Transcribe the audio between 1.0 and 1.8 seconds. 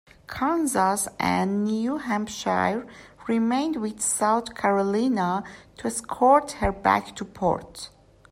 and